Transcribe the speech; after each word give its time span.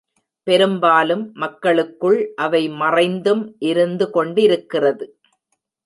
பெரும்பாலும், 0.47 1.31
மக்களுக்குள் 1.33 2.33
அவை 2.35 2.63
மறைந்தும் 2.81 3.55
இருந்து 3.63 4.09
கொண்டிருக்கிறது. 4.09 5.07